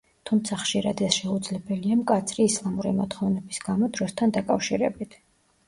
[0.27, 5.19] თუმცა ხშირად ეს შეუძლებელია მკაცრი ისლამური მოთხოვნების გამო დროსთან დაკავშირებით.